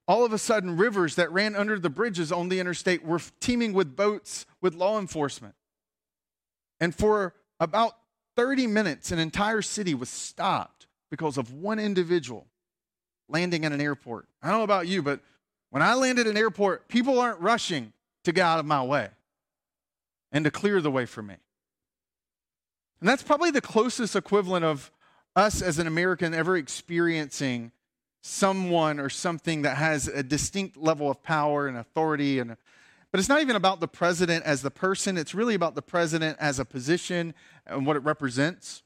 [0.07, 3.73] all of a sudden, rivers that ran under the bridges on the interstate were teeming
[3.73, 5.55] with boats with law enforcement.
[6.79, 7.93] And for about
[8.35, 12.47] 30 minutes, an entire city was stopped because of one individual
[13.27, 14.27] landing at an airport.
[14.41, 15.19] I don't know about you, but
[15.69, 19.09] when I land at an airport, people aren't rushing to get out of my way
[20.31, 21.35] and to clear the way for me.
[22.99, 24.91] And that's probably the closest equivalent of
[25.35, 27.71] us as an American ever experiencing
[28.21, 32.57] someone or something that has a distinct level of power and authority and
[33.11, 36.35] but it's not even about the president as the person it's really about the president
[36.39, 37.35] as a position
[37.67, 38.81] and what it represents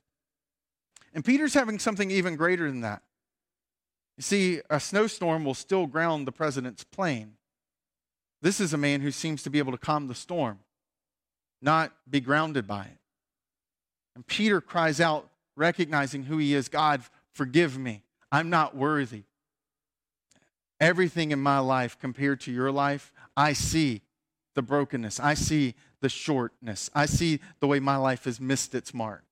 [1.14, 3.02] and peter's having something even greater than that
[4.20, 7.34] you see a snowstorm will still ground the president's plane
[8.42, 10.60] this is a man who seems to be able to calm the storm
[11.62, 13.00] not be grounded by it
[14.16, 17.02] and peter cries out recognizing who he is god
[17.34, 19.24] forgive me i'm not worthy
[20.80, 24.02] everything in my life compared to your life, I see
[24.56, 25.20] the brokenness.
[25.20, 26.90] I see the shortness.
[26.94, 29.24] I see the way my life has missed its mark.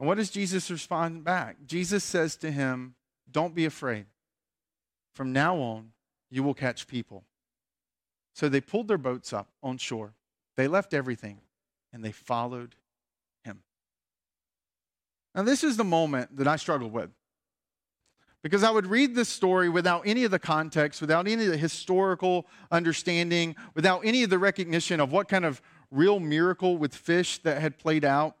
[0.00, 1.58] And what does Jesus respond back?
[1.66, 2.94] Jesus says to him,
[3.30, 4.06] Don't be afraid.
[5.12, 5.92] From now on,
[6.30, 7.24] you will catch people.
[8.32, 10.14] So they pulled their boats up on shore.
[10.56, 11.40] They left everything
[11.92, 12.76] and they followed
[13.44, 13.62] him.
[15.34, 17.10] Now, this is the moment that I struggled with
[18.42, 21.58] because I would read this story without any of the context, without any of the
[21.58, 25.60] historical understanding, without any of the recognition of what kind of
[25.90, 28.36] real miracle with fish that had played out.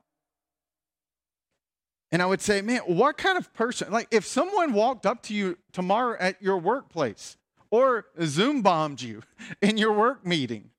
[2.12, 3.92] And I would say, man, what kind of person?
[3.92, 7.36] Like, if someone walked up to you tomorrow at your workplace
[7.70, 9.22] or Zoom bombed you
[9.62, 10.70] in your work meeting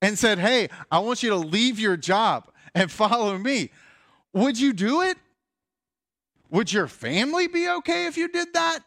[0.00, 3.70] and said, hey, I want you to leave your job and follow me,
[4.32, 5.18] would you do it?
[6.50, 8.80] Would your family be okay if you did that?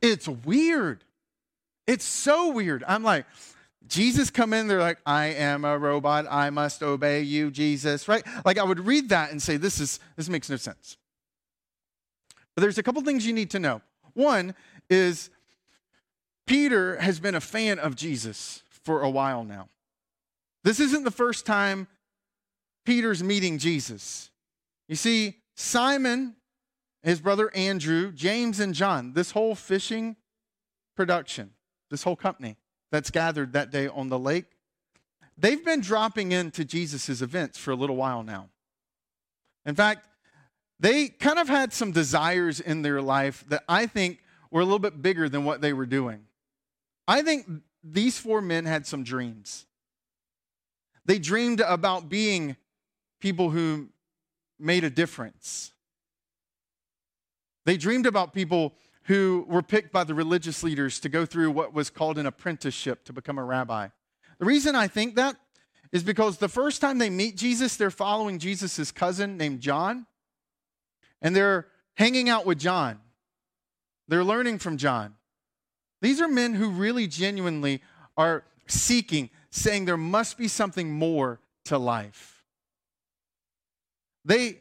[0.00, 1.04] It's weird.
[1.86, 2.84] It's so weird.
[2.86, 3.26] I'm like,
[3.86, 6.26] Jesus come in, they're like, I am a robot.
[6.30, 8.24] I must obey you, Jesus, right?
[8.44, 10.96] Like I would read that and say, this is this makes no sense.
[12.54, 13.82] But there's a couple things you need to know.
[14.14, 14.54] One
[14.88, 15.30] is
[16.46, 19.68] Peter has been a fan of Jesus for a while now.
[20.64, 21.88] This isn't the first time
[22.84, 24.30] Peter's meeting Jesus.
[24.88, 26.36] You see, Simon
[27.02, 30.16] his brother Andrew, James, and John, this whole fishing
[30.96, 31.50] production,
[31.90, 32.56] this whole company
[32.92, 34.44] that's gathered that day on the lake,
[35.36, 38.50] they've been dropping into Jesus' events for a little while now.
[39.66, 40.06] In fact,
[40.78, 44.18] they kind of had some desires in their life that I think
[44.50, 46.26] were a little bit bigger than what they were doing.
[47.08, 47.46] I think
[47.82, 49.66] these four men had some dreams.
[51.06, 52.56] They dreamed about being
[53.20, 53.88] people who
[54.58, 55.72] made a difference.
[57.64, 61.74] They dreamed about people who were picked by the religious leaders to go through what
[61.74, 63.88] was called an apprenticeship to become a rabbi.
[64.38, 65.36] The reason I think that
[65.90, 70.06] is because the first time they meet Jesus, they're following Jesus' cousin named John,
[71.20, 73.00] and they're hanging out with John.
[74.08, 75.14] They're learning from John.
[76.00, 77.82] These are men who really genuinely
[78.16, 82.44] are seeking, saying there must be something more to life.
[84.24, 84.60] They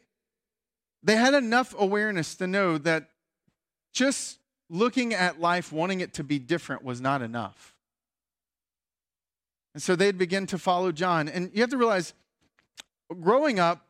[1.04, 3.10] they had enough awareness to know that
[3.94, 7.76] just looking at life, wanting it to be different, was not enough.
[9.74, 11.30] And so they'd begin to follow John.
[11.30, 12.14] And you have to realize,
[13.22, 13.86] growing up,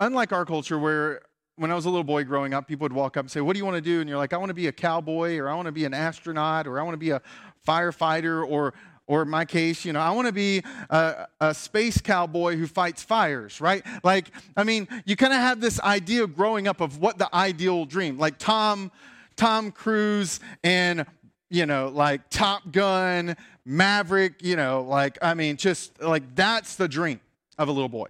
[0.00, 1.22] unlike our culture where
[1.56, 3.52] when I was a little boy growing up, people would walk up and say, What
[3.52, 4.00] do you want to do?
[4.00, 5.94] And you're like, I want to be a cowboy, or I want to be an
[5.94, 7.22] astronaut, or I want to be a
[7.66, 8.74] firefighter, or
[9.06, 12.66] or in my case, you know, I want to be a, a, space cowboy who
[12.66, 13.84] fights fires, right?
[14.02, 17.84] Like, I mean, you kind of have this idea growing up of what the ideal
[17.84, 18.90] dream, like Tom,
[19.36, 21.04] Tom Cruise and
[21.50, 26.88] you know, like Top Gun, Maverick, you know, like I mean, just like that's the
[26.88, 27.20] dream
[27.58, 28.06] of a little boy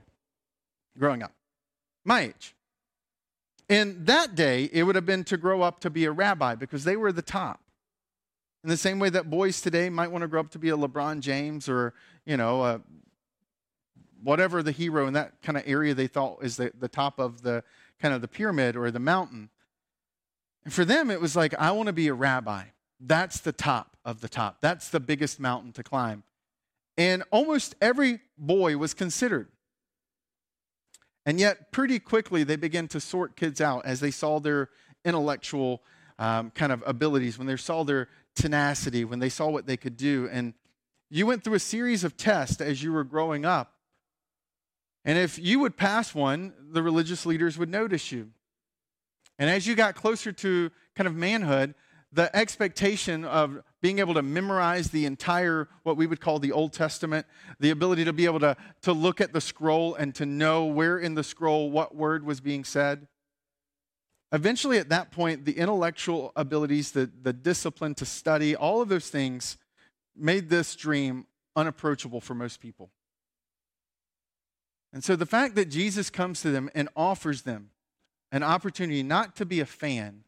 [0.99, 1.33] growing up,
[2.05, 2.55] my age.
[3.69, 6.85] In that day, it would have been to grow up to be a rabbi because
[6.85, 7.61] they were the top.
[8.65, 10.77] In the same way that boys today might want to grow up to be a
[10.77, 11.93] LeBron James or,
[12.25, 12.81] you know, a,
[14.23, 17.43] whatever the hero in that kind of area they thought is the, the top of
[17.43, 17.63] the
[18.01, 19.51] kind of the pyramid or the mountain.
[20.65, 22.65] And for them, it was like, I want to be a rabbi.
[22.99, 24.63] That's the top of the top.
[24.63, 26.23] That's the biggest mountain to climb.
[26.97, 29.49] And almost every boy was considered.
[31.27, 34.71] And yet, pretty quickly, they began to sort kids out as they saw their
[35.05, 35.83] intellectual
[36.19, 39.97] um, kind of abilities, when they saw their tenacity, when they saw what they could
[39.97, 40.29] do.
[40.31, 40.55] And
[41.11, 43.75] you went through a series of tests as you were growing up.
[45.05, 48.31] And if you would pass one, the religious leaders would notice you.
[49.39, 51.75] And as you got closer to kind of manhood,
[52.13, 56.73] the expectation of being able to memorize the entire, what we would call the Old
[56.73, 57.27] Testament,
[57.59, 60.97] the ability to be able to, to look at the scroll and to know where
[60.97, 63.09] in the scroll what word was being said,
[64.35, 69.09] Eventually, at that point, the intellectual abilities, the, the discipline to study, all of those
[69.09, 69.57] things
[70.17, 72.91] made this dream unapproachable for most people.
[74.93, 77.71] And so the fact that Jesus comes to them and offers them
[78.33, 80.25] an opportunity not to be a fan,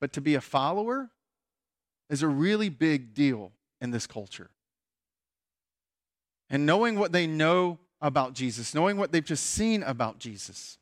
[0.00, 1.10] but to be a follower
[2.08, 4.48] is a really big deal in this culture.
[6.48, 10.78] And knowing what they know about Jesus, knowing what they've just seen about Jesus,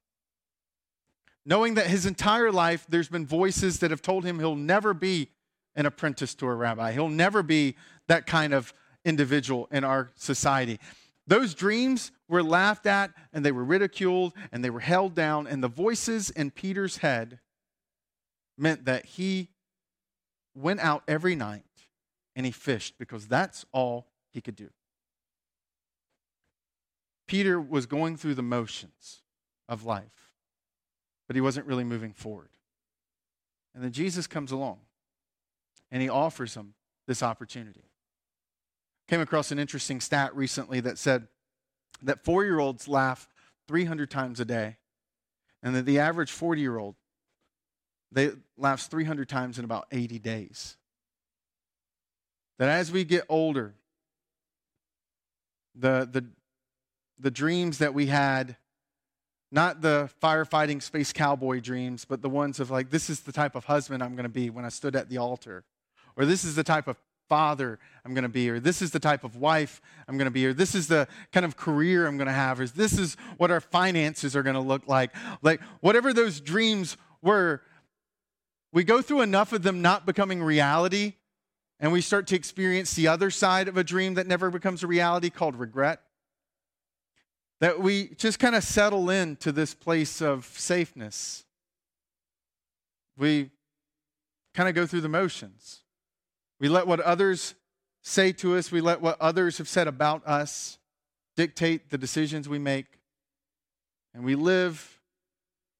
[1.45, 5.29] knowing that his entire life there's been voices that have told him he'll never be
[5.75, 7.77] an apprentice to a rabbi, he'll never be
[8.09, 8.75] that kind of
[9.05, 10.79] individual in our society.
[11.27, 15.63] Those dreams were laughed at and they were ridiculed and they were held down, and
[15.63, 17.39] the voices in Peter's head
[18.59, 19.49] meant that he
[20.55, 21.65] went out every night
[22.37, 24.71] and he fished because that's all he could do.
[27.27, 29.23] Peter was going through the motions
[29.69, 30.22] of life,
[31.33, 32.51] but he wasn't really moving forward.
[33.75, 34.81] And then Jesus comes along
[35.91, 36.75] and he offers him
[37.07, 37.85] this opportunity.
[39.09, 41.29] Came across an interesting stat recently that said
[42.03, 43.31] that four year olds laugh
[43.67, 44.77] 300 times a day,
[45.63, 46.97] and that the average 40 year old
[48.11, 50.77] they laughs 300 times in about 80 days.
[52.59, 53.73] That as we get older,
[55.75, 56.27] the, the,
[57.19, 58.57] the dreams that we had,
[59.53, 63.55] not the firefighting space cowboy dreams, but the ones of like, this is the type
[63.55, 65.65] of husband I'm going to be when I stood at the altar,
[66.17, 66.97] or this is the type of
[67.29, 70.33] father I'm going to be, or this is the type of wife I'm going to
[70.33, 73.17] be, or this is the kind of career I'm going to have, or this is
[73.37, 75.13] what our finances are going to look like.
[75.43, 77.63] Like, whatever those dreams were,
[78.73, 81.15] we go through enough of them not becoming reality,
[81.79, 84.87] and we start to experience the other side of a dream that never becomes a
[84.87, 86.01] reality called regret.
[87.63, 91.45] That we just kind of settle into this place of safeness.
[93.17, 93.51] We
[94.53, 95.83] kind of go through the motions.
[96.59, 97.55] We let what others
[98.03, 100.79] say to us, we let what others have said about us
[101.37, 102.99] dictate the decisions we make.
[104.13, 104.99] And we live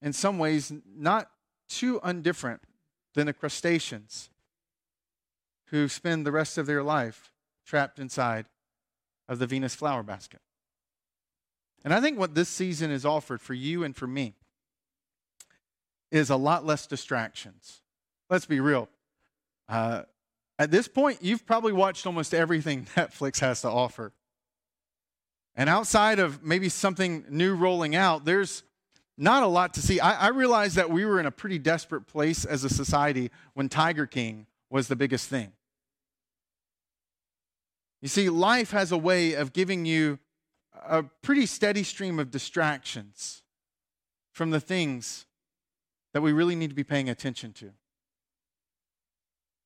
[0.01, 1.31] in some ways not
[1.69, 2.61] too undifferent
[3.15, 4.31] than the crustaceans
[5.71, 7.33] who spend the rest of their life
[7.67, 8.47] trapped inside
[9.29, 10.39] of the Venus flower basket.
[11.85, 14.35] And I think what this season is offered for you and for me
[16.11, 17.81] is a lot less distractions.
[18.31, 18.89] Let's be real.
[19.69, 20.03] Uh,
[20.59, 24.13] at this point, you've probably watched almost everything Netflix has to offer.
[25.55, 28.63] And outside of maybe something new rolling out, there's
[29.19, 30.01] not a lot to see.
[30.01, 33.69] I, I realized that we were in a pretty desperate place as a society when
[33.69, 35.53] Tiger King was the biggest thing.
[38.01, 40.19] You see, life has a way of giving you
[40.75, 43.43] a pretty steady stream of distractions
[44.33, 45.27] from the things
[46.13, 47.73] that we really need to be paying attention to.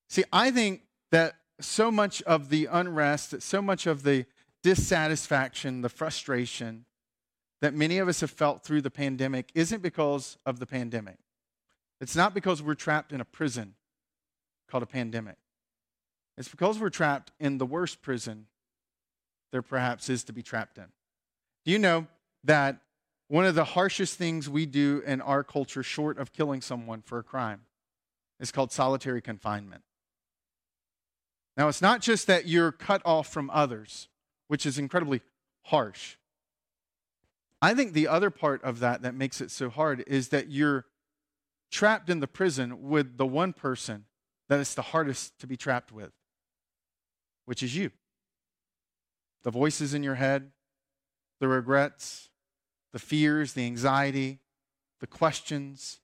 [0.09, 4.27] See, I think that so much of the unrest, so much of the
[4.62, 6.85] dissatisfaction, the frustration,
[7.62, 11.16] that many of us have felt through the pandemic isn't because of the pandemic.
[12.01, 13.75] It's not because we're trapped in a prison
[14.69, 15.37] called a pandemic.
[16.37, 18.47] It's because we're trapped in the worst prison
[19.53, 20.87] there perhaps is to be trapped in.
[21.66, 22.07] Do you know
[22.44, 22.79] that
[23.26, 27.18] one of the harshest things we do in our culture, short of killing someone for
[27.18, 27.62] a crime,
[28.38, 29.83] is called solitary confinement?
[31.57, 34.09] Now, it's not just that you're cut off from others,
[34.46, 35.22] which is incredibly
[35.64, 36.16] harsh.
[37.61, 40.85] I think the other part of that that makes it so hard is that you're
[41.72, 44.05] trapped in the prison with the one person
[44.48, 46.12] that it's the hardest to be trapped with,
[47.44, 47.90] which is you.
[49.42, 50.52] The voices in your head,
[51.40, 52.29] the regrets,
[52.92, 54.40] the fears, the anxiety,
[55.01, 56.01] the questions.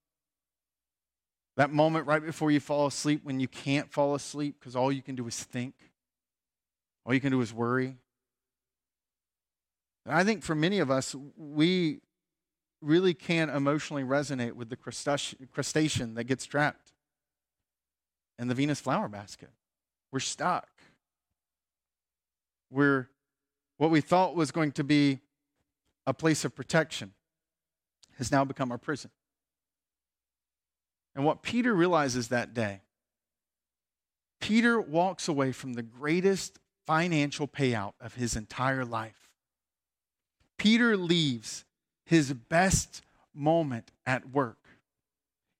[1.56, 5.02] That moment right before you fall asleep when you can't fall asleep because all you
[5.02, 5.74] can do is think,
[7.04, 7.96] all you can do is worry.
[10.04, 12.00] And I think for many of us, we
[12.80, 16.92] really can't emotionally resonate with the crustacean that gets trapped
[18.38, 19.50] in the Venus flower basket.
[20.10, 20.68] We're stuck.
[22.70, 23.08] We're
[23.82, 25.18] what we thought was going to be
[26.06, 27.14] a place of protection
[28.16, 29.10] has now become our prison.
[31.16, 32.82] And what Peter realizes that day,
[34.40, 39.28] Peter walks away from the greatest financial payout of his entire life.
[40.58, 41.64] Peter leaves
[42.06, 43.02] his best
[43.34, 44.58] moment at work.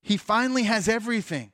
[0.01, 1.51] He finally has everything.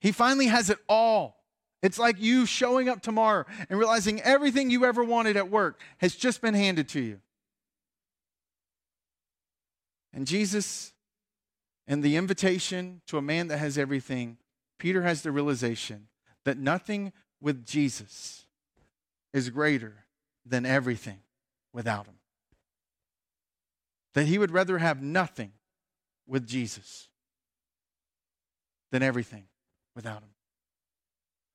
[0.00, 1.43] He finally has it all.
[1.84, 6.14] It's like you showing up tomorrow and realizing everything you ever wanted at work has
[6.14, 7.20] just been handed to you.
[10.14, 10.94] And Jesus,
[11.86, 14.38] and the invitation to a man that has everything,
[14.78, 16.06] Peter has the realization
[16.46, 18.46] that nothing with Jesus
[19.34, 20.06] is greater
[20.46, 21.18] than everything
[21.74, 22.14] without him.
[24.14, 25.52] that he would rather have nothing
[26.26, 27.08] with Jesus
[28.90, 29.44] than everything
[29.94, 30.33] without him.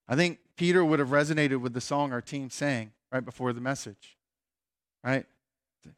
[0.10, 3.62] I think Peter would have resonated with the song our team sang right before the
[3.62, 4.18] message,
[5.04, 5.26] right?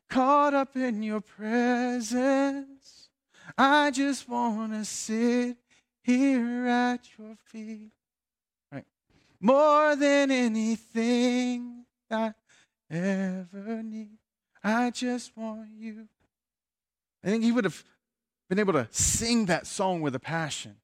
[0.09, 3.07] Caught up in your presence,
[3.57, 5.55] I just want to sit
[6.03, 7.91] here at your feet.
[8.69, 8.85] Right?
[9.39, 12.33] More than anything I
[12.89, 14.17] ever need,
[14.61, 16.09] I just want you.
[17.23, 17.81] I think he would have
[18.49, 20.75] been able to sing that song with a passion.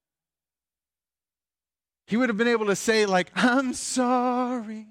[2.08, 4.88] He would have been able to say, like, I'm sorry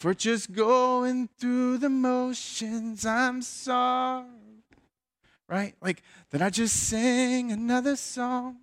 [0.00, 3.04] for just going through the motions.
[3.04, 4.24] I'm sorry.
[5.46, 5.74] Right?
[5.82, 8.58] Like, that I just sang another song.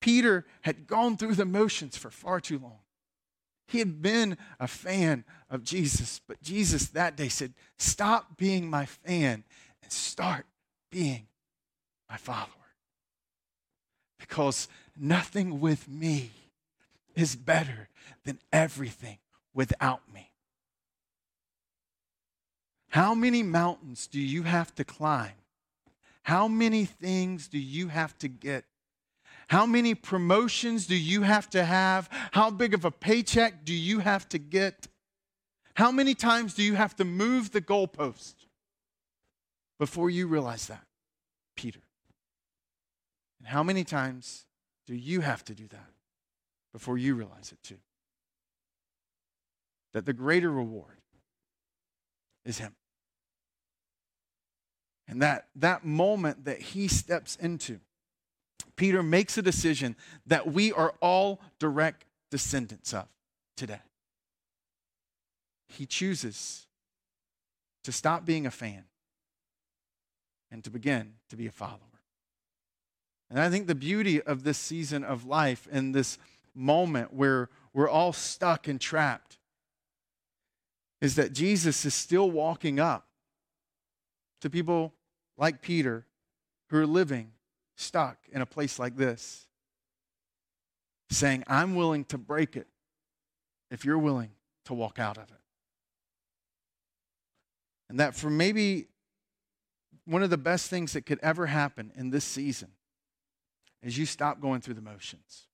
[0.00, 2.80] Peter had gone through the motions for far too long.
[3.68, 8.84] He had been a fan of Jesus, but Jesus that day said, Stop being my
[8.84, 9.44] fan
[9.82, 10.46] and start
[10.90, 11.28] being
[12.10, 12.48] my follower.
[14.18, 16.30] Because nothing with me
[17.14, 17.88] is better
[18.24, 19.18] than everything
[19.52, 20.30] without me.
[22.88, 25.32] How many mountains do you have to climb?
[26.22, 28.64] How many things do you have to get?
[29.48, 32.08] How many promotions do you have to have?
[32.32, 34.86] How big of a paycheck do you have to get?
[35.74, 38.34] How many times do you have to move the goalpost
[39.78, 40.84] before you realize that,
[41.56, 41.80] Peter?
[43.40, 44.46] And how many times
[44.86, 45.90] do you have to do that
[46.72, 47.78] before you realize it too?
[49.92, 50.98] That the greater reward
[52.44, 52.74] is Him.
[55.06, 57.80] And that, that moment that He steps into,
[58.76, 63.06] Peter makes a decision that we are all direct descendants of
[63.56, 63.80] today.
[65.68, 66.66] He chooses
[67.84, 68.84] to stop being a fan
[70.50, 71.93] and to begin to be a follower.
[73.34, 76.18] And I think the beauty of this season of life and this
[76.54, 79.38] moment where we're all stuck and trapped
[81.00, 83.08] is that Jesus is still walking up
[84.40, 84.94] to people
[85.36, 86.06] like Peter
[86.70, 87.32] who are living
[87.74, 89.48] stuck in a place like this,
[91.10, 92.68] saying, I'm willing to break it
[93.68, 94.30] if you're willing
[94.66, 95.40] to walk out of it.
[97.90, 98.86] And that for maybe
[100.04, 102.68] one of the best things that could ever happen in this season
[103.84, 105.46] is you stop going through the motions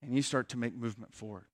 [0.00, 1.44] and you start to make movement forward.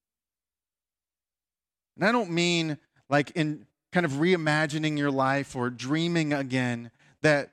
[1.96, 2.78] And I don't mean
[3.08, 6.90] like in kind of reimagining your life or dreaming again
[7.22, 7.52] that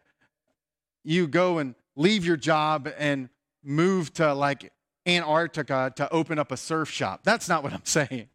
[1.03, 3.29] you go and leave your job and
[3.63, 4.73] move to like
[5.05, 7.21] Antarctica to open up a surf shop.
[7.23, 8.27] That's not what I'm saying.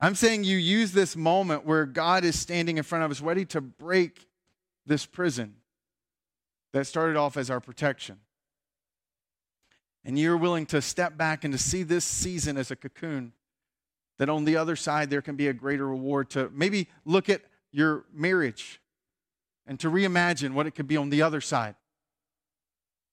[0.00, 3.44] I'm saying you use this moment where God is standing in front of us, ready
[3.46, 4.26] to break
[4.86, 5.56] this prison
[6.72, 8.18] that started off as our protection
[10.04, 13.32] and you're willing to step back and to see this season as a cocoon,
[14.18, 17.42] that on the other side there can be a greater reward to maybe look at
[17.72, 18.80] your marriage
[19.66, 21.74] and to reimagine what it could be on the other side.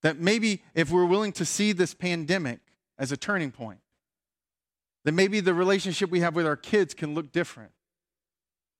[0.02, 2.60] That maybe if we're willing to see this pandemic
[2.98, 3.80] as a turning point,
[5.04, 7.72] then maybe the relationship we have with our kids can look different.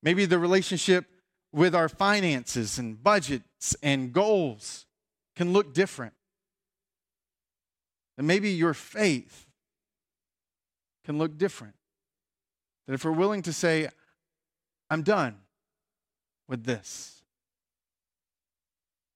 [0.02, 1.04] Maybe the relationship
[1.52, 4.86] with our finances and budgets and goals
[5.36, 6.14] can look different.
[8.18, 9.46] And maybe your faith
[11.04, 11.74] can look different.
[12.86, 13.88] That if we're willing to say,
[14.90, 15.36] I'm done
[16.48, 17.22] with this,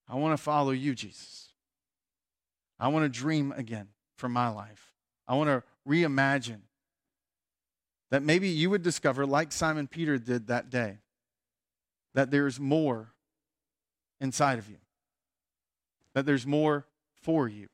[0.09, 1.49] I want to follow you, Jesus.
[2.79, 4.93] I want to dream again for my life.
[5.29, 6.63] I want to reimagine
[8.11, 10.99] that maybe you would discover, like Simon Peter did that day,
[12.15, 13.13] that there's more
[14.21, 14.79] inside of you,
[16.15, 16.87] that there's more
[17.23, 17.69] for you.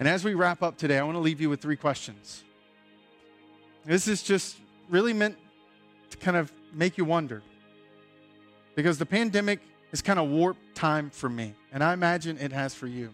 [0.00, 2.42] And as we wrap up today, I want to leave you with three questions.
[3.84, 4.56] This is just
[4.88, 5.36] really meant
[6.08, 7.42] to kind of make you wonder.
[8.74, 12.74] Because the pandemic has kind of warped time for me, and I imagine it has
[12.74, 13.10] for you.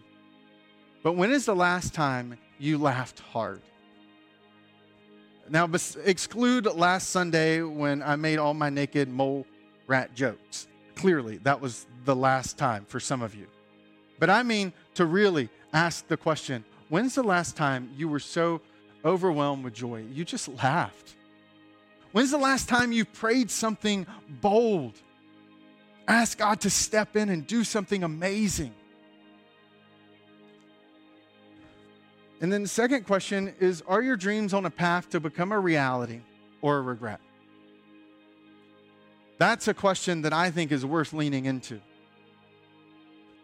[1.03, 3.61] But when is the last time you laughed hard?
[5.49, 5.69] Now,
[6.05, 9.45] exclude last Sunday when I made all my naked mole
[9.87, 10.69] rat jokes.
[10.95, 13.47] Clearly, that was the last time for some of you.
[14.19, 18.61] But I mean to really ask the question When's the last time you were so
[19.03, 21.15] overwhelmed with joy you just laughed?
[22.11, 24.07] When's the last time you prayed something
[24.41, 24.93] bold?
[26.07, 28.73] Ask God to step in and do something amazing.
[32.39, 35.59] And then the second question is Are your dreams on a path to become a
[35.59, 36.21] reality
[36.61, 37.19] or a regret?
[39.37, 41.79] That's a question that I think is worth leaning into.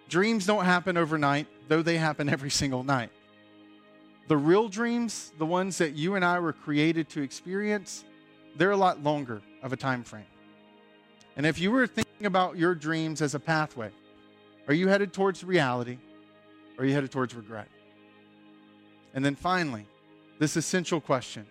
[0.10, 3.12] Dreams don't happen overnight, though they happen every single night.
[4.28, 8.06] The real dreams, the ones that you and I were created to experience,
[8.56, 10.26] they're a lot longer of a time frame.
[11.36, 13.92] And if you were thinking about your dreams as a pathway,
[14.68, 15.98] are you headed towards reality
[16.78, 17.68] or are you headed towards regret?
[19.14, 19.86] And then finally,
[20.40, 21.46] this essential question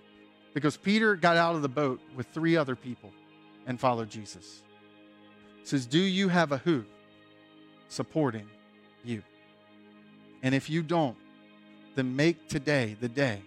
[0.54, 3.12] because Peter got out of the boat with three other people
[3.66, 4.62] and followed Jesus.
[5.60, 6.84] It says, Do you have a who
[7.88, 8.48] supporting
[9.04, 9.22] you?
[10.42, 11.16] And if you don't,
[11.94, 13.42] then make today the day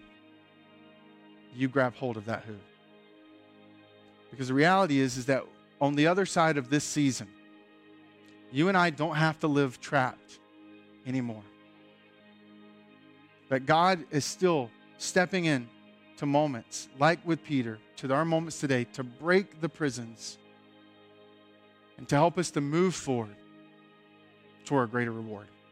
[1.54, 2.54] you grab hold of that who.
[4.30, 5.44] Because the reality is, is that
[5.80, 7.28] on the other side of this season,
[8.52, 10.38] you and I don't have to live trapped
[11.06, 11.42] anymore.
[13.48, 15.68] That God is still stepping in
[16.18, 20.38] to moments like with Peter, to our moments today, to break the prisons
[21.96, 23.36] and to help us to move forward
[24.64, 25.46] toward a greater reward.